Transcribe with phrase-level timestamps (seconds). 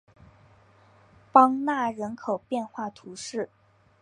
[1.31, 3.51] 邦讷人口变化图示